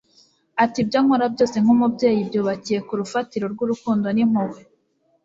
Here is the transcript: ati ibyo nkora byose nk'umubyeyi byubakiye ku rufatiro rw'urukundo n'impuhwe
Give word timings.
ati 0.63 0.77
ibyo 0.83 0.99
nkora 1.03 1.25
byose 1.33 1.55
nk'umubyeyi 1.63 2.21
byubakiye 2.29 2.79
ku 2.87 2.93
rufatiro 2.99 3.45
rw'urukundo 3.53 4.07
n'impuhwe 4.11 4.61